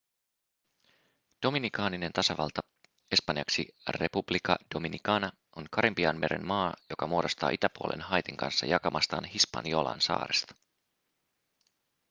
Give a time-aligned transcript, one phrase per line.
[1.45, 2.61] dominikaaninen tasavalta
[3.11, 10.55] espanjaksi república dominicana on karibianmeren maa joka muodostaa itäpuolen haitin kanssa jakamastaan hispaniolan saaresta